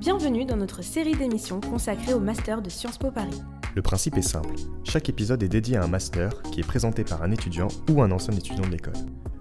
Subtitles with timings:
[0.00, 3.40] Bienvenue dans notre série d'émissions consacrée au Master de Sciences Po Paris.
[3.74, 4.54] Le principe est simple.
[4.84, 8.12] Chaque épisode est dédié à un master qui est présenté par un étudiant ou un
[8.12, 8.94] ancien étudiant de l'école.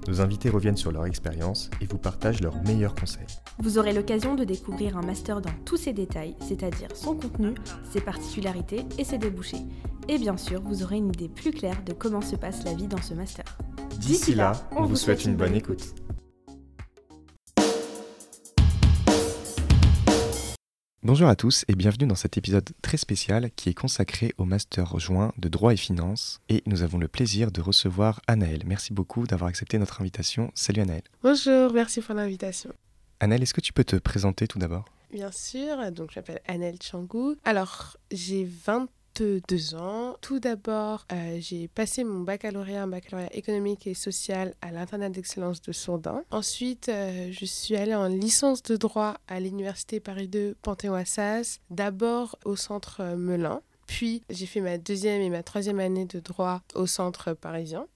[0.08, 3.28] Nos invités reviennent sur leur expérience et vous partagent leurs meilleurs conseils.
[3.59, 7.54] Vous aurez l'occasion de découvrir un master dans tous ses détails, c'est-à-dire son contenu,
[7.92, 9.62] ses particularités et ses débouchés.
[10.09, 12.88] Et bien sûr, vous aurez une idée plus claire de comment se passe la vie
[12.88, 13.45] dans ce master.
[14.00, 15.94] D'ici là, on vous souhaite une bonne écoute.
[21.06, 24.98] Bonjour à tous et bienvenue dans cet épisode très spécial qui est consacré au Master
[25.00, 26.40] joint de droit et finance.
[26.48, 28.62] Et nous avons le plaisir de recevoir Anaël.
[28.66, 30.50] Merci beaucoup d'avoir accepté notre invitation.
[30.56, 31.02] Salut Anaël.
[31.22, 32.72] Bonjour, merci pour l'invitation.
[33.20, 34.86] Anaël, est-ce que tu peux te présenter tout d'abord?
[35.12, 37.36] Bien sûr, donc je m'appelle Anaël Changou.
[37.44, 38.45] Alors, j'ai
[39.19, 40.17] 22 ans.
[40.22, 45.61] Tout d'abord, euh, j'ai passé mon baccalauréat, un baccalauréat économique et social à l'internat d'excellence
[45.61, 46.23] de Sourdin.
[46.31, 52.38] Ensuite, euh, je suis allée en licence de droit à l'université Paris 2 Panthéon-Assas, d'abord
[52.45, 53.61] au centre euh, Melun.
[53.88, 57.88] Puis, j'ai fait ma deuxième et ma troisième année de droit au centre parisien.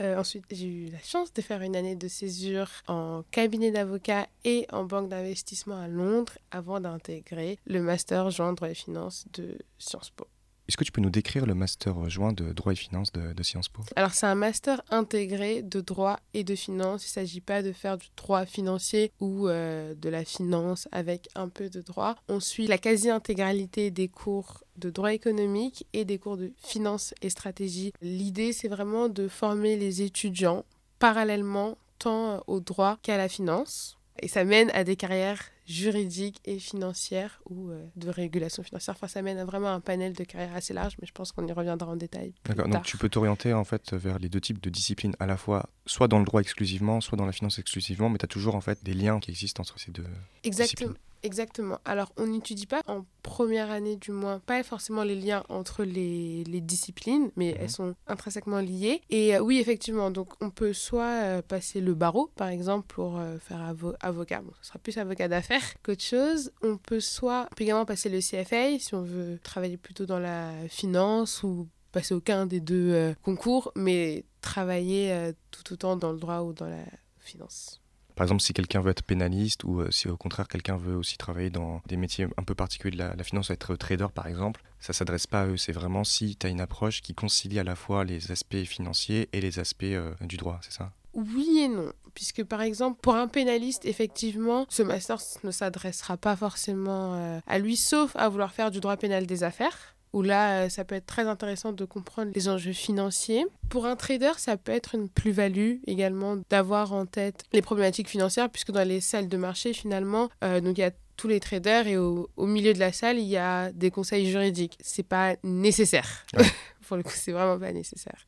[0.00, 4.66] Ensuite, j'ai eu la chance de faire une année de césure en cabinet d'avocat et
[4.72, 10.10] en banque d'investissement à Londres avant d'intégrer le master joint droit et finance de Sciences
[10.10, 10.26] Po.
[10.72, 13.68] Est-ce que tu peux nous décrire le Master joint de droit et finance de, Sciences
[13.68, 13.82] Po?
[13.94, 17.04] Alors, c'est un master intégré de droit et de finance.
[17.04, 21.28] Il ne s'agit pas de faire du droit financier ou euh, de la finance avec
[21.34, 22.14] un peu de droit.
[22.28, 27.28] On suit la quasi-intégralité des cours de droit économique et des cours de finance et
[27.28, 27.92] stratégie.
[28.00, 30.64] L'idée, c'est vraiment de former les étudiants
[30.98, 33.98] parallèlement tant au droit qu'à la finance.
[34.20, 38.94] Et ça mène à des carrières juridiques et financières ou euh, de régulation financière.
[38.96, 41.46] Enfin, ça mène à vraiment un panel de carrières assez large, mais je pense qu'on
[41.46, 42.34] y reviendra en détail.
[42.44, 45.36] D'accord, donc tu peux t'orienter en fait vers les deux types de disciplines, à la
[45.36, 48.54] fois soit dans le droit exclusivement, soit dans la finance exclusivement, mais tu as toujours
[48.54, 50.06] en fait des liens qui existent entre ces deux.
[50.44, 50.94] Exactement.
[51.24, 51.78] Exactement.
[51.84, 56.42] Alors, on n'étudie pas en première année du moins, pas forcément les liens entre les,
[56.44, 57.56] les disciplines, mais Mhm.
[57.60, 59.00] elles sont intrinsèquement liées.
[59.10, 63.18] Et euh, oui, effectivement, donc on peut soit euh, passer le barreau, par exemple, pour
[63.18, 64.40] euh, faire avo- avocat.
[64.42, 66.50] Bon, ce sera plus avocat d'affaires qu'autre chose.
[66.62, 70.18] On peut soit on peut également passer le CFA si on veut travailler plutôt dans
[70.18, 76.40] la finance ou passer aucun des deux concours, mais travailler tout autant dans le droit
[76.40, 76.84] ou dans la
[77.20, 77.80] finance.
[78.14, 81.16] Par exemple, si quelqu'un veut être pénaliste ou euh, si au contraire quelqu'un veut aussi
[81.16, 84.62] travailler dans des métiers un peu particuliers de la, la finance, être trader par exemple,
[84.80, 85.56] ça s'adresse pas à eux.
[85.56, 89.28] C'est vraiment si tu as une approche qui concilie à la fois les aspects financiers
[89.32, 90.92] et les aspects euh, du droit, c'est ça?
[91.14, 96.36] Oui et non, puisque par exemple, pour un pénaliste, effectivement, ce master ne s'adressera pas
[96.36, 100.64] forcément euh, à lui, sauf à vouloir faire du droit pénal des affaires, où là,
[100.64, 103.46] euh, ça peut être très intéressant de comprendre les enjeux financiers.
[103.68, 108.50] Pour un trader, ça peut être une plus-value également d'avoir en tête les problématiques financières,
[108.50, 111.86] puisque dans les salles de marché, finalement, euh, donc il y a tous les traders
[111.86, 114.78] et au, au milieu de la salle, il y a des conseils juridiques.
[114.80, 116.24] C'est pas nécessaire.
[116.36, 116.44] Ouais.
[116.86, 118.26] pour le coup, c'est vraiment pas nécessaire.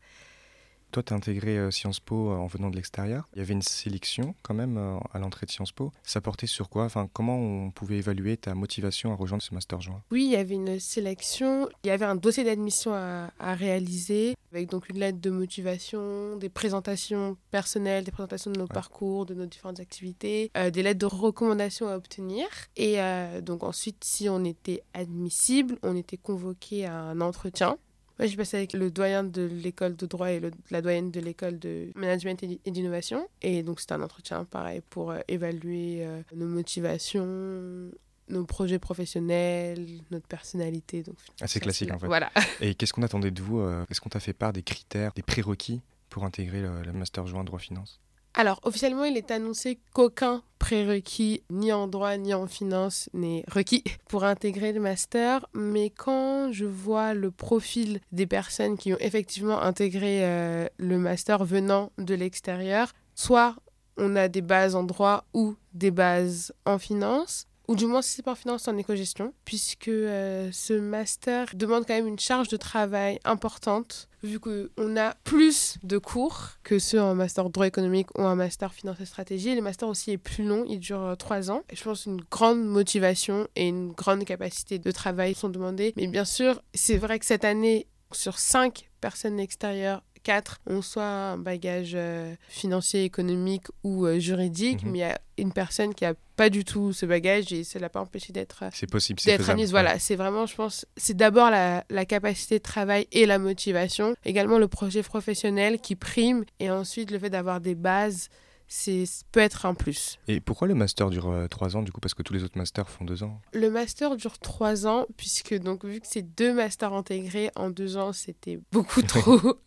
[0.95, 3.29] Toi, tu as intégré euh, Sciences Po euh, en venant de l'extérieur.
[3.35, 5.91] Il y avait une sélection quand même euh, à l'entrée de Sciences Po.
[6.05, 6.85] Ça portait sur quoi?
[6.85, 10.05] Enfin, comment on pouvait évaluer ta motivation à rejoindre ce master joint?
[10.13, 14.37] Oui, il y avait une sélection, il y avait un dossier d'admission à, à réaliser,
[14.53, 19.35] avec donc une lettre de motivation, des présentations personnelles, des présentations de nos parcours, de
[19.35, 22.47] nos différentes activités, euh, des lettres de recommandation à obtenir.
[22.77, 27.79] Et euh, donc ensuite, si on était admissible, on était convoqué à un entretien.
[28.19, 31.19] Moi, j'ai passé avec le doyen de l'école de droit et le- la doyenne de
[31.21, 33.27] l'école de management et d'innovation.
[33.43, 37.91] Et donc, c'était un entretien pareil pour euh, évaluer euh, nos motivations,
[38.29, 41.03] nos projets professionnels, notre personnalité.
[41.03, 42.07] Donc, Assez classique en fait.
[42.07, 42.31] Voilà.
[42.61, 45.23] Et qu'est-ce qu'on attendait de vous euh, Est-ce qu'on t'a fait part des critères, des
[45.23, 48.01] prérequis pour intégrer le, le master joint droit finance?
[48.37, 53.85] Alors, officiellement, il est annoncé qu'aucun prérequis, ni en droit, ni en finance, n'est requis
[54.09, 55.47] pour intégrer le master.
[55.55, 61.45] Mais quand je vois le profil des personnes qui ont effectivement intégré euh, le master
[61.45, 63.55] venant de l'extérieur, soit
[63.97, 68.17] on a des bases en droit ou des bases en finance, ou du moins si
[68.17, 72.49] c'est pas en finance, en éco-gestion, puisque euh, ce master demande quand même une charge
[72.49, 78.09] de travail importante, vu qu'on a plus de cours que ceux en master droit économique
[78.19, 79.55] ou en master finance et stratégie.
[79.55, 81.63] Le master aussi est plus long, il dure euh, trois ans.
[81.71, 85.93] Et je pense une grande motivation et une grande capacité de travail sont demandées.
[85.97, 91.05] Mais bien sûr, c'est vrai que cette année, sur cinq personnes extérieures 4 ont soit
[91.05, 94.91] un bagage euh, financier, économique ou euh, juridique, Mhm.
[94.91, 97.79] mais il y a une personne qui a pas du tout ce bagage et ça
[97.79, 99.71] l'a pas empêché d'être C'est possible, c'est d'être admise.
[99.71, 104.17] Voilà, c'est vraiment, je pense, c'est d'abord la, la capacité de travail et la motivation,
[104.25, 108.31] également le projet professionnel qui prime, et ensuite le fait d'avoir des bases,
[108.69, 110.19] c'est peut être un plus.
[110.29, 112.01] Et pourquoi le master dure 3 ans du coup?
[112.01, 113.41] Parce que tous les autres masters font 2 ans.
[113.53, 117.97] Le master dure trois ans, puisque donc vu que c'est deux masters intégrés en deux
[117.97, 119.59] ans, c'était beaucoup trop,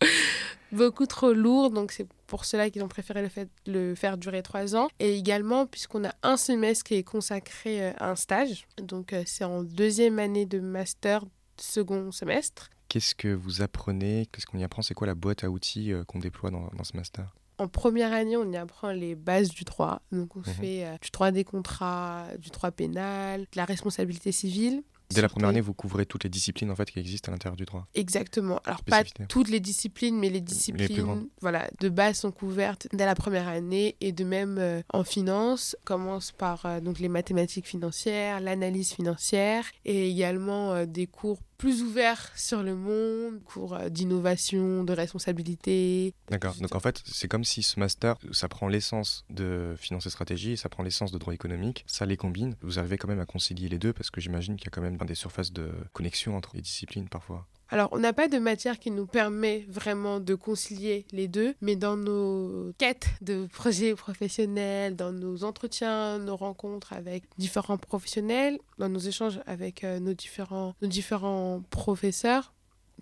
[0.72, 1.70] beaucoup trop lourd.
[1.70, 4.88] Donc c'est pour cela qu'ils ont préféré le, fait, le faire durer trois ans.
[4.98, 8.66] Et également puisqu'on a un semestre qui est consacré euh, à un stage.
[8.80, 11.24] Donc euh, c'est en deuxième année de master,
[11.56, 12.70] second semestre.
[12.88, 14.26] Qu'est-ce que vous apprenez?
[14.32, 14.82] Qu'est-ce qu'on y apprend?
[14.82, 17.34] C'est quoi la boîte à outils euh, qu'on déploie dans, dans ce master?
[17.58, 20.00] En première année, on y apprend les bases du droit.
[20.12, 20.44] Donc on Mhm.
[20.44, 24.82] fait euh, du droit des contrats, du droit pénal, de la responsabilité civile.
[25.10, 27.56] Dès la première année, vous couvrez toutes les disciplines en fait qui existent à l'intérieur
[27.56, 27.86] du droit.
[27.94, 28.60] Exactement.
[28.66, 33.14] Alors, pas toutes les disciplines, mais les disciplines voilà, de base sont couvertes dès la
[33.14, 33.96] première année.
[34.02, 38.92] Et de même euh, en finance, on commence par euh, donc, les mathématiques financières, l'analyse
[38.92, 44.92] financière et également euh, des cours plus ouverts sur le monde, cours euh, d'innovation, de
[44.92, 46.14] responsabilité.
[46.30, 46.54] D'accord.
[46.60, 50.56] Donc en fait, c'est comme si ce master, ça prend l'essence de finance et stratégie
[50.56, 52.54] ça prend l'essence de droit économique, ça les combine.
[52.62, 54.80] Vous arrivez quand même à concilier les deux parce que j'imagine qu'il y a quand
[54.80, 57.46] même des surfaces de connexion entre les disciplines parfois.
[57.70, 61.76] Alors, on n'a pas de matière qui nous permet vraiment de concilier les deux, mais
[61.76, 68.88] dans nos quêtes de projets professionnels, dans nos entretiens, nos rencontres avec différents professionnels, dans
[68.88, 72.54] nos échanges avec euh, nos, différents, nos différents professeurs,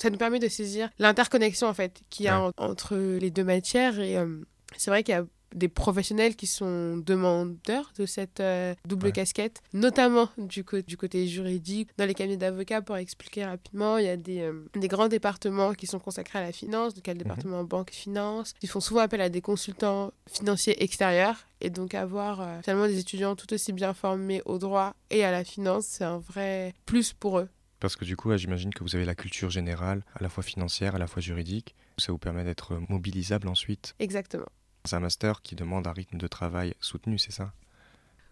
[0.02, 2.50] ça nous permet de saisir l'interconnexion en fait qu'il y a Ouais.
[2.58, 3.98] en- entre les deux matières.
[4.00, 4.40] Et euh,
[4.76, 5.24] c'est vrai qu'il y a
[5.54, 9.12] des professionnels qui sont demandeurs de cette euh, double Ouais.
[9.12, 11.90] casquette, notamment du, côté juridique.
[11.96, 15.74] Dans les cabinets d'avocats, pour expliquer rapidement, il y a des, euh, des grands départements
[15.74, 18.54] qui sont consacrés à la finance, donc il y a le département banque finance.
[18.62, 21.46] Ils font souvent appel à des consultants financiers extérieurs.
[21.62, 25.30] Et donc avoir euh, finalement des étudiants tout aussi bien formés au droit et à
[25.30, 27.48] la finance, c'est un vrai plus pour eux.
[27.80, 30.94] Parce que du coup, j'imagine que vous avez la culture générale, à la fois financière,
[30.94, 31.74] à la fois juridique.
[31.98, 33.94] Ça vous permet d'être mobilisable ensuite.
[33.98, 34.46] Exactement.
[34.86, 37.52] C'est un master qui demande un rythme de travail soutenu, c'est ça?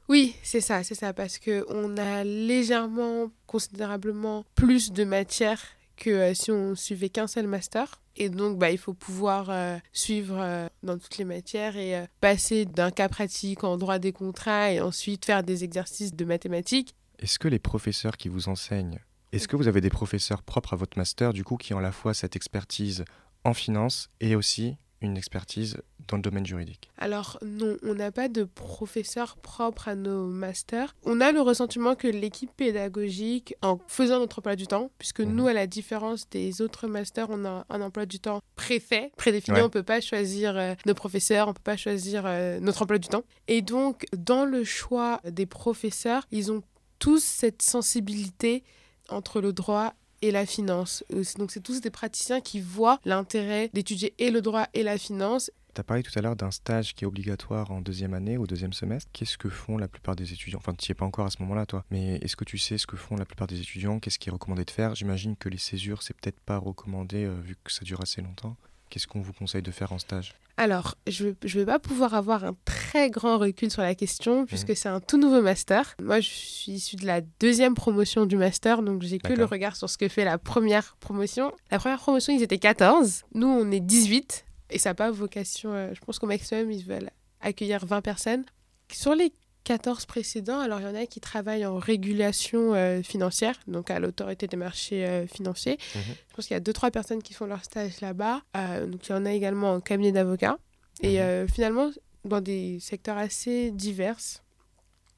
[0.08, 5.60] Oui, c'est ça, c'est ça, parce que on a légèrement, considérablement plus de matière
[5.96, 8.00] que euh, si on suivait qu'un seul master.
[8.16, 12.64] Et donc, bah, il faut pouvoir euh, suivre euh, dans toutes les matières et passer
[12.64, 16.94] d'un cas pratique en droit des contrats et ensuite faire des exercices de mathématiques.
[17.18, 19.00] Est-ce que les professeurs qui vous enseignent,
[19.32, 21.82] est-ce que vous avez des professeurs propres à votre master, du coup, qui ont à
[21.82, 23.04] la fois cette expertise
[23.42, 25.78] en finance et aussi une expertise
[26.08, 30.94] dans le domaine juridique Alors non, on n'a pas de professeur propre à nos masters.
[31.04, 35.34] On a le ressentiment que l'équipe pédagogique, en faisant notre emploi du temps, puisque Mhm.
[35.34, 39.56] nous, à la différence des autres masters, on a un emploi du temps préfet, prédéfini.
[39.56, 39.62] Ouais.
[39.62, 42.82] On ne peut pas choisir euh, nos professeurs, on ne peut pas choisir euh, notre
[42.82, 43.24] emploi du temps.
[43.48, 46.62] Et donc, dans le choix des professeurs, ils ont
[46.98, 48.62] tous cette sensibilité
[49.08, 51.04] entre le droit et la finance.
[51.38, 55.50] Donc, c'est tous des praticiens qui voient l'intérêt d'étudier et le droit et la finance
[55.74, 58.46] Tu as parlé tout à l'heure d'un stage qui est obligatoire en deuxième année ou
[58.46, 59.10] deuxième semestre.
[59.12, 60.58] Qu'est-ce que font la plupart des étudiants?
[60.58, 61.84] Enfin, tu n'y es pas encore à ce moment-là, toi.
[61.90, 64.00] Mais est-ce que tu sais ce que font la plupart des étudiants?
[64.00, 64.94] Qu'est-ce qui est recommandé de faire?
[64.94, 68.56] J'imagine que les césures, c'est peut-être pas recommandé euh, vu que ça dure assez longtemps.
[68.90, 70.34] Qu'est-ce qu'on vous conseille de faire en stage?
[70.56, 74.46] Alors, je ne vais pas pouvoir avoir un très grand recul sur la question Mhm.
[74.46, 75.96] puisque c'est un tout nouveau master.
[76.00, 79.74] Moi, je suis issue de la deuxième promotion du master, donc j'ai que le regard
[79.74, 81.50] sur ce que fait la première promotion.
[81.72, 83.24] La première promotion, ils étaient 14.
[83.34, 85.72] Nous, on est 18 et ça n'a pas vocation.
[85.72, 88.44] euh, je pense qu'au maximum, ils veulent accueillir 20 personnes.
[88.92, 89.32] Sur les
[89.64, 93.98] 14 précédents, alors il y en a qui travaillent en régulation euh, financière, donc à
[93.98, 95.78] l'autorité des marchés euh, financiers.
[95.94, 96.02] Mhm.
[96.30, 98.42] Je pense qu'il y a 2-3 personnes qui font leur stage là-bas.
[98.56, 100.58] Euh, donc il y en a également en cabinet d'avocat.
[101.02, 101.20] Et Mhm.
[101.20, 101.90] euh, finalement,
[102.24, 104.16] dans des secteurs assez divers.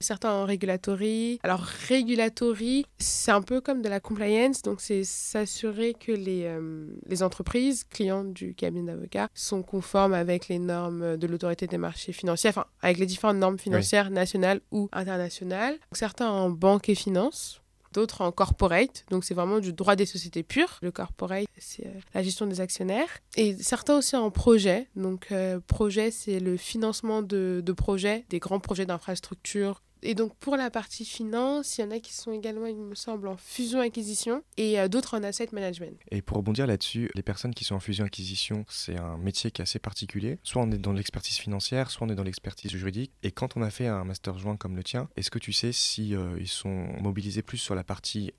[0.01, 1.39] Certains en regulatory.
[1.43, 4.63] Alors, regulatory, c'est un peu comme de la compliance.
[4.63, 10.49] Donc, c'est s'assurer que les, euh, les entreprises clientes du cabinet d'avocat sont conformes avec
[10.49, 14.89] les normes de l'autorité des marchés financiers, enfin, avec les différentes normes financières nationales ou
[14.93, 15.75] internationales.
[15.75, 17.61] Donc, certains en banque et finance
[17.97, 20.79] d'autres en corporate, donc c'est vraiment du droit des sociétés pures.
[20.83, 23.09] Le corporate, c'est euh, la gestion des actionnaires.
[23.37, 24.87] Et certains aussi en projet.
[24.97, 29.83] Donc, euh, projet, c'est le financement de, de projets, des grands projets d'infrastructure.
[30.03, 32.95] Et donc, pour la partie finance, il y en a qui sont également, il me
[32.95, 35.99] semble, en fusion-acquisition et euh, d'autres en asset management.
[36.11, 39.65] Et pour rebondir là-dessus, les personnes qui sont en fusion-acquisition, c'est un métier qui est
[39.65, 40.39] assez particulier.
[40.43, 43.13] Soit on est dans l'expertise financière, soit on est dans l'expertise juridique.
[43.23, 45.73] Et quand on a fait un master joint comme le tien, est-ce que tu sais
[45.73, 48.33] si euh, ils sont mobilisés plus sur la partie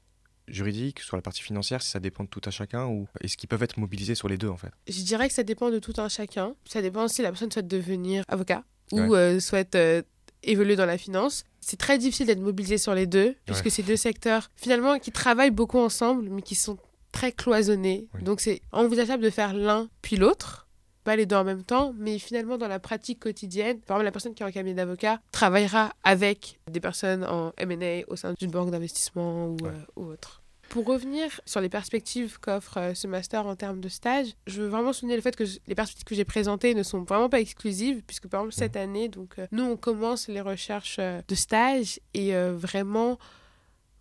[0.47, 3.49] juridique, sur la partie financière, si ça dépend de tout un chacun ou est-ce qu'ils
[3.49, 4.71] peuvent être mobilisés sur les deux en fait?
[4.87, 6.55] Je dirais que ça dépend de tout un chacun.
[6.65, 10.01] Ça dépend si la personne souhaite devenir avocat ou euh, souhaite euh,
[10.47, 11.43] évoluer dans la finance.
[11.61, 15.51] C'est très difficile d'être mobilisé sur les deux, puisque c'est deux secteurs finalement qui travaillent
[15.51, 16.77] beaucoup ensemble, mais qui sont
[17.11, 18.07] très cloisonnés.
[18.21, 20.67] Donc c'est envisageable de faire l'un puis l'autre,
[21.03, 24.11] pas les deux en même temps, mais finalement dans la pratique quotidienne, par exemple la
[24.11, 28.51] personne qui est en cabinet d'avocat travaillera avec des personnes en M&A au sein d'une
[28.51, 30.41] banque d'investissement ou, euh, ou autre.
[30.69, 34.67] Pour revenir sur les perspectives qu'offre euh, ce master en termes de stage, je veux
[34.67, 38.01] vraiment souligner le fait que les perspectives que j'ai présentées ne sont vraiment pas exclusives,
[38.05, 38.79] puisque par exemple cette mmh.
[38.79, 43.17] année, donc, euh, nous, on commence les recherches euh, de stage et vraiment,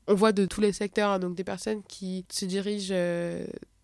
[0.09, 2.95] on voit de tous les secteurs, hein, donc des personnes qui se dirigent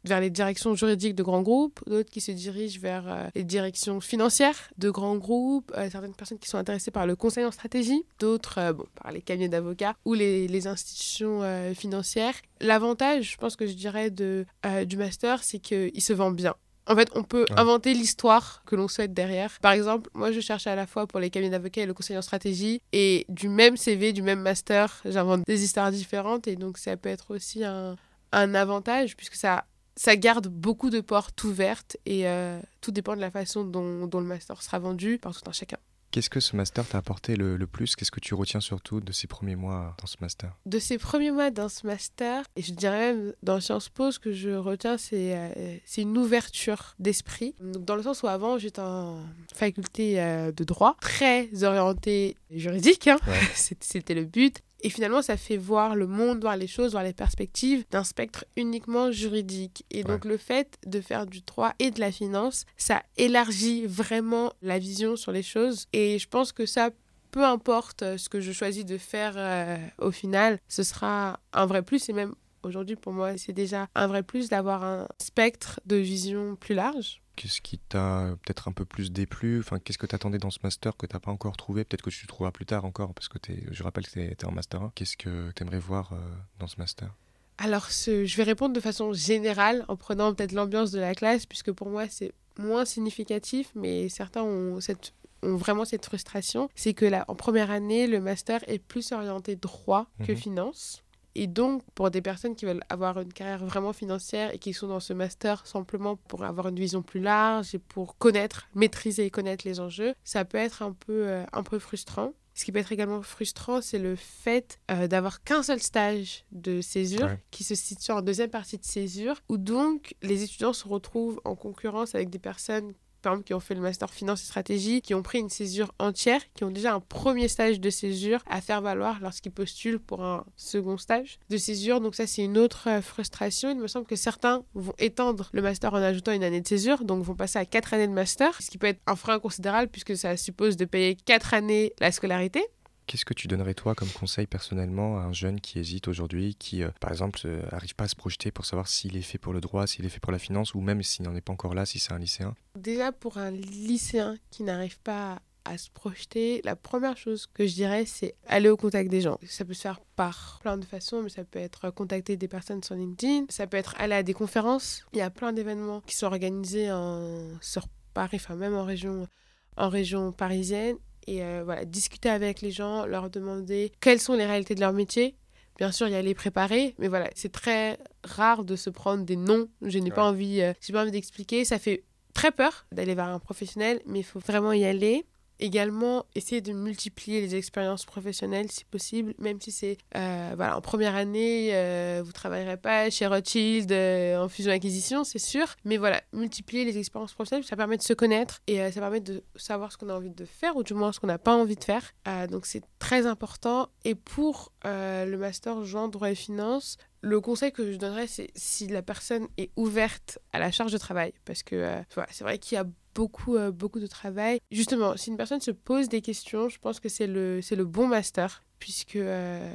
[0.04, 4.00] vers les directions juridiques de grands groupes, d'autres qui se dirigent vers euh, les directions
[4.00, 8.04] financières de grands groupes, euh, certaines personnes qui sont intéressées par le conseil en stratégie,
[8.18, 11.42] d'autres euh, bon, par les cabinets d'avocats ou les, les institutions
[11.74, 12.34] financières.
[12.60, 14.44] L'avantage, je pense que je dirais, de,
[14.86, 16.54] du master, c'est qu'il se vend bien.
[16.86, 19.58] En fait, on peut inventer l'histoire que l'on souhaite derrière.
[19.60, 22.18] Par exemple, moi, je cherche à la fois pour les cabinets d'avocats et le conseil
[22.18, 22.80] en stratégie.
[22.92, 26.48] Et du même CV, du même master, j'invente des histoires différentes.
[26.48, 27.96] Et donc, ça peut être aussi un,
[28.32, 29.64] un avantage puisque ça
[29.96, 34.26] ça garde beaucoup de portes ouvertes et euh, tout dépend de la façon dont, le
[34.26, 35.78] master sera vendu par tout un chacun.
[36.10, 37.96] Qu'est-ce que ce master t'a apporté le, plus?
[37.96, 40.54] Qu'est-ce que tu retiens surtout de ces premiers mois dans ce master?
[40.66, 44.18] De ces premiers mois dans ce master, et je dirais même dans Sciences Po, ce
[44.18, 47.54] que je retiens, c'est euh, une ouverture d'esprit.
[47.60, 49.20] Dans le sens où avant, j'étais en
[49.54, 53.16] faculté euh, de droit, très orientée juridique, hein.
[53.54, 54.60] c'était le but.
[54.82, 58.44] Et finalement, ça fait voir le monde, voir les choses, voir les perspectives d'un spectre
[58.56, 59.84] uniquement juridique.
[59.90, 64.52] Et donc, le fait de faire du droit et de la finance, ça élargit vraiment
[64.60, 65.86] la vision sur les choses.
[65.92, 66.90] Et je pense que ça,
[67.30, 71.82] peu importe ce que je choisis de faire euh, au final, ce sera un vrai
[71.82, 72.08] plus.
[72.08, 72.34] Et même
[72.64, 77.21] aujourd'hui, pour moi, c'est déjà un vrai plus d'avoir un spectre de vision plus large.
[77.36, 79.60] Qu'est-ce qui t'a peut-être un peu plus déplu?
[79.60, 81.84] Enfin, Qu'est-ce que tu attendais dans ce master que tu n'as pas encore trouvé?
[81.84, 83.38] Peut-être que tu trouveras plus tard encore, parce que
[83.70, 84.92] je rappelle que tu es, en master 1.
[84.94, 86.16] Qu'est-ce que tu aimerais voir euh,
[86.58, 87.14] dans ce master?
[87.58, 91.72] Alors, je vais répondre de façon générale, en prenant peut-être l'ambiance de la classe, puisque
[91.72, 96.68] pour moi, c'est moins significatif, mais certains ont, cette, ont vraiment cette frustration.
[96.74, 100.38] C'est que là, en première année, le master est plus orienté droit que mhm.
[100.38, 101.01] finance.
[101.34, 104.88] Et donc, pour des personnes qui veulent avoir une carrière vraiment financière et qui sont
[104.88, 109.30] dans ce master simplement pour avoir une vision plus large et pour connaître, maîtriser et
[109.30, 112.32] connaître les enjeux, ça peut être un peu, euh, un peu frustrant.
[112.54, 116.82] Ce qui peut être également frustrant, c'est le fait euh, d'avoir qu'un seul stage de
[116.82, 121.40] césure qui se situe en deuxième partie de césure, où donc les étudiants se retrouvent
[121.44, 125.00] en concurrence avec des personnes par exemple, qui ont fait le master finance et stratégie,
[125.00, 128.60] qui ont pris une césure entière, qui ont déjà un premier stage de césure à
[128.60, 132.00] faire valoir lorsqu'ils postulent pour un second stage de césure.
[132.00, 133.70] Donc ça, c'est une autre euh, frustration.
[133.70, 137.04] Il me semble que certains vont étendre le master en ajoutant une année de césure,
[137.04, 139.88] donc vont passer à quatre années de master, ce qui peut être un frein considérable
[139.90, 142.62] puisque ça suppose de payer quatre années la scolarité.
[143.06, 146.82] Qu'est-ce que tu donnerais toi comme conseil personnellement à un jeune qui hésite aujourd'hui, qui
[146.82, 149.52] euh, par exemple n'arrive euh, pas à se projeter pour savoir s'il est fait pour
[149.52, 151.74] le droit, s'il est fait pour la finance, ou même s'il n'en est pas encore
[151.74, 152.54] là, si c'est un lycéen?
[152.78, 157.74] Déjà pour un lycéen qui n'arrive pas à se projeter, la première chose que je
[157.74, 159.38] dirais, c'est aller au contact des gens.
[159.46, 162.82] Ça peut se faire par plein de façons, mais ça peut être contacter des personnes
[162.82, 165.04] sur LinkedIn, ça peut être aller à des conférences.
[165.12, 167.46] Il y a plein d'événements qui sont organisés en...
[167.60, 169.28] sur Paris, enfin même en région,
[169.76, 174.46] en région parisienne et euh, voilà, discuter avec les gens, leur demander quelles sont les
[174.46, 175.36] réalités de leur métier.
[175.78, 179.24] Bien sûr, il y a les préparer, mais voilà, c'est très rare de se prendre
[179.24, 179.68] des noms.
[179.80, 181.64] Je n'ai pas envie, euh, j'ai pas envie d'expliquer.
[181.64, 185.24] Ça fait très peur d'aller vers un professionnel, mais il faut vraiment y aller.
[185.62, 190.80] Également, essayer de multiplier les expériences professionnelles si possible, même si c'est euh, voilà, en
[190.80, 195.76] première année, euh, vous travaillerez pas chez Rothschild euh, en fusion-acquisition, c'est sûr.
[195.84, 199.44] Mais voilà, multiplier les expériences professionnelles, ça permet de se connaître et ça permet de
[199.54, 201.76] savoir ce qu'on a envie de faire ou du moins ce qu'on n'a pas envie
[201.76, 202.12] de faire.
[202.50, 203.88] donc c'est très important.
[204.04, 208.88] Et pour le master Jean droit et finance, le conseil que je donnerais, c'est si
[208.88, 212.02] la personne est ouverte à la charge de travail, parce que
[212.32, 214.60] c'est vrai qu'il y a beaucoup, euh, beaucoup de travail.
[214.70, 217.84] Justement, si une personne se pose des questions, je pense que c'est le, c'est le
[217.84, 219.74] bon master, puisque euh,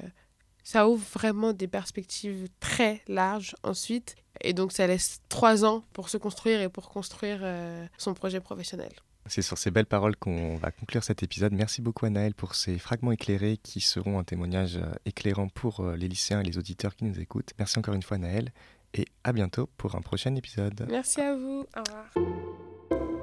[0.64, 4.16] ça ouvre vraiment des perspectives très larges ensuite.
[4.42, 8.40] Et donc, ça laisse trois ans pour se construire et pour construire euh, son projet
[8.40, 8.92] professionnel.
[9.30, 11.52] C'est sur ces belles paroles qu'on va conclure cet épisode.
[11.52, 16.40] Merci beaucoup Anaël pour ces fragments éclairés qui seront un témoignage éclairant pour les lycéens
[16.40, 17.52] et les auditeurs qui nous écoutent.
[17.60, 18.54] Merci encore une fois Anaël
[18.94, 20.88] et à bientôt pour un prochain épisode.
[20.90, 21.66] Merci à vous.
[21.76, 23.17] Au revoir.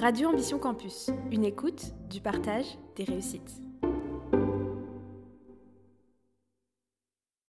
[0.00, 3.63] Radio Ambition Campus, une écoute, du partage, des réussites.